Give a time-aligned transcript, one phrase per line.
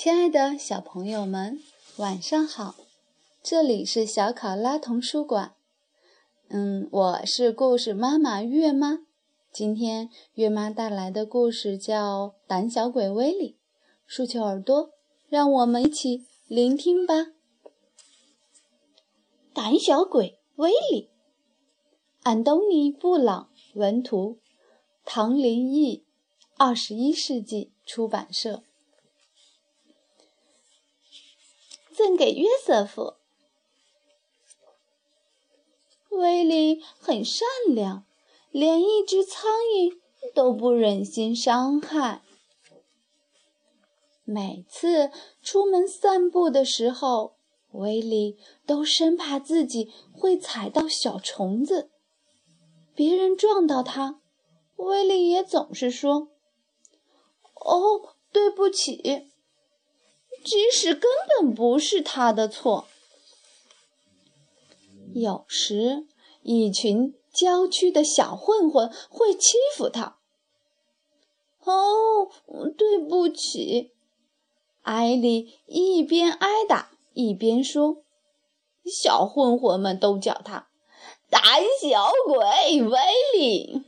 [0.00, 1.58] 亲爱的小朋友们，
[1.96, 2.76] 晚上好！
[3.42, 5.56] 这里是小考拉童书馆。
[6.50, 9.00] 嗯，我是故事妈妈月妈。
[9.52, 13.54] 今天月妈带来的故事叫《胆小鬼威利》。
[14.06, 14.90] 竖起耳朵，
[15.28, 17.32] 让我们一起聆听吧。
[19.52, 21.10] 胆小鬼威利，
[22.22, 24.38] 安东尼·布朗文图，
[25.04, 26.04] 唐林译，
[26.56, 28.62] 二十一世纪出版社。
[31.98, 33.14] 赠给约瑟夫。
[36.10, 38.06] 威利很善良，
[38.52, 39.98] 连一只苍蝇
[40.32, 42.22] 都不忍心伤害。
[44.22, 45.10] 每次
[45.42, 47.34] 出门散步的时候，
[47.72, 51.90] 威利都生怕自己会踩到小虫子。
[52.94, 54.20] 别人撞到他，
[54.76, 56.28] 威利也总是说
[57.66, 59.26] ：“哦，对不起。”
[60.44, 62.86] 即使根本不是他的错。
[65.14, 66.06] 有时，
[66.42, 70.18] 一群郊区的小混混会欺负他。
[71.64, 72.30] “哦，
[72.76, 73.92] 对不起。”
[74.82, 78.02] 艾莉一边挨打一边说
[78.86, 80.68] ：“小混混们都叫他
[81.28, 82.98] 胆小鬼威
[83.34, 83.82] 利。”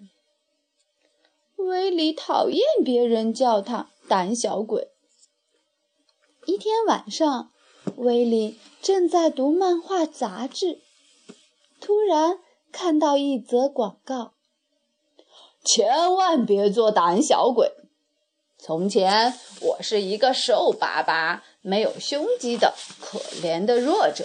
[1.57, 4.90] 威利讨厌别人叫他胆小鬼。
[6.47, 7.51] 一天晚上，
[7.97, 10.81] 威利正在读漫画杂志，
[11.81, 12.39] 突然
[12.73, 14.33] 看到一则广告
[15.63, 17.73] ：“千万别做胆小鬼。”
[18.59, 24.25] 从前，我是一个瘦巴巴、没有胸肌的可怜的弱者。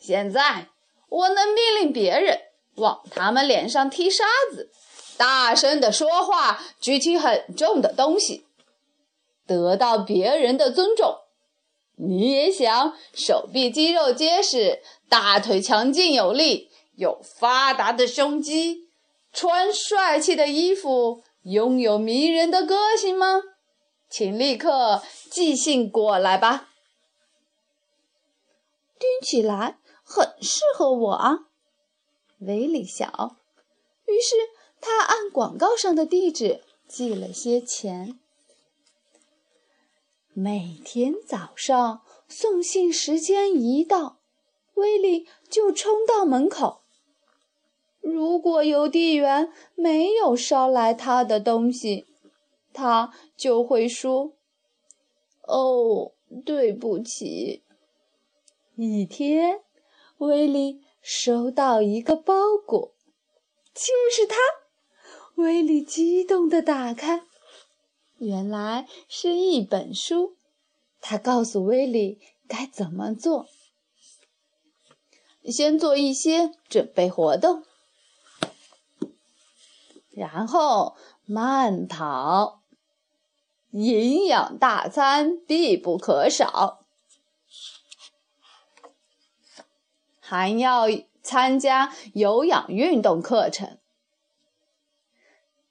[0.00, 0.68] 现在，
[1.08, 2.40] 我能命令别人
[2.74, 4.70] 往他们脸上踢沙子，
[5.16, 8.46] 大声的说话，举起很重的东西，
[9.46, 11.20] 得到别人的尊重。
[11.96, 18.88] 你也想手臂肌肉结实，大腿强劲有力，有发达的胸肌，
[19.32, 23.42] 穿帅气的衣服，拥有迷人的个性吗？
[24.10, 26.68] 请立刻寄信过来吧。
[28.98, 31.46] 听起来很适合我啊，
[32.40, 33.36] 维里想。
[34.04, 34.36] 于是
[34.80, 38.20] 他按广告上的地址寄了些钱。
[40.38, 44.18] 每天早上送信时间一到，
[44.74, 46.82] 威利就冲到门口。
[48.02, 52.04] 如果邮递员没有捎来他的东西，
[52.74, 54.34] 他就会说
[55.48, 56.12] ：“哦，
[56.44, 57.62] 对不起。”
[58.76, 59.62] 一天，
[60.18, 62.92] 威利收到一个包裹，
[63.72, 64.36] 就是他。
[65.36, 67.24] 威利激动地打开，
[68.18, 70.36] 原来是一本书。
[71.00, 73.46] 他告诉威利该怎么做：
[75.44, 77.62] 先做一些准备活动，
[80.10, 82.62] 然后慢跑。
[83.70, 86.80] 营养大餐必不可少，
[90.18, 90.86] 还要
[91.22, 93.78] 参加有氧运动课程。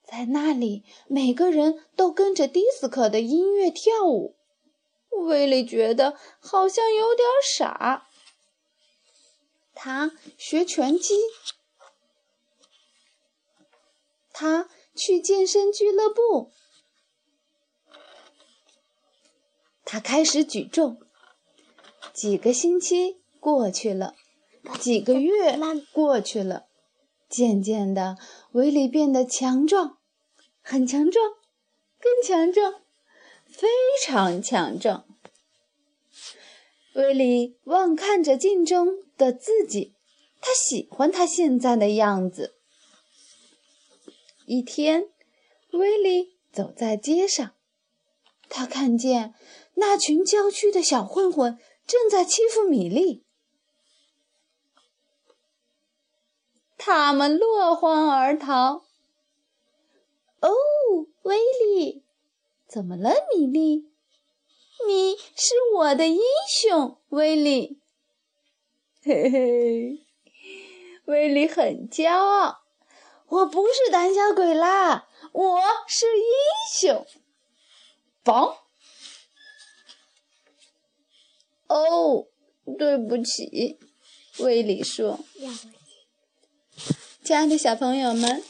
[0.07, 4.35] 在那里，每个人都跟着迪斯科的音乐跳舞。
[5.09, 8.07] 威利觉得好像有点傻。
[9.73, 11.15] 他学拳击，
[14.31, 16.51] 他去健身俱乐部。
[19.83, 20.99] 他开始举重，
[22.13, 24.15] 几个星期过去了，
[24.79, 25.57] 几个月
[25.93, 26.65] 过去了，
[27.29, 28.17] 渐渐的，
[28.51, 29.97] 威利变得强壮，
[30.67, 31.33] 很强壮，
[31.99, 32.81] 更强壮，
[33.45, 33.67] 非
[34.03, 35.05] 常强壮。
[36.95, 39.93] 威利望看着镜中的自己，
[40.41, 42.55] 他喜欢他现在的样子。
[44.47, 45.11] 一天，
[45.69, 47.53] 威利走在街上，
[48.49, 49.35] 他看见。
[49.75, 53.23] 那群郊区的小混混正在欺负米莉，
[56.75, 58.85] 他们落荒而逃。
[60.45, 62.03] 哦，威利，
[62.67, 63.89] 怎么了，米莉？
[64.85, 66.19] 你是我的英
[66.61, 67.79] 雄，威利。
[69.01, 70.05] 嘿嘿，
[71.05, 72.61] 威利很骄傲。
[73.27, 76.23] 我不是胆小鬼啦，我是英
[76.79, 77.07] 雄。
[78.23, 78.57] 嘣！
[81.67, 82.27] 哦，
[82.77, 83.79] 对不起，
[84.39, 85.19] 威利说。
[87.23, 88.43] 亲爱的小朋友们，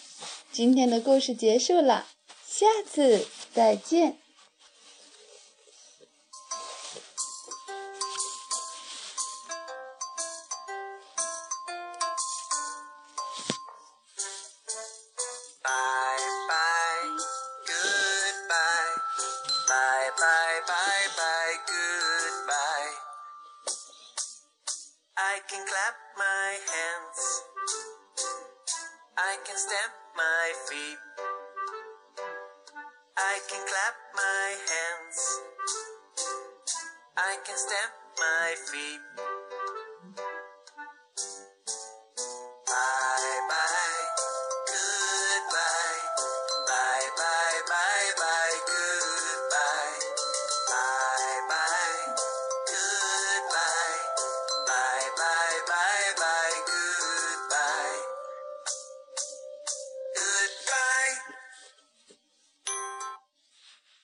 [0.56, 2.08] 今天的故事结束了，
[2.48, 4.18] 下次再见。
[25.18, 28.05] I can clap my hands.
[29.36, 30.98] I can stamp my feet.
[33.18, 35.42] I can clap my hands.
[37.18, 39.35] I can stamp my feet.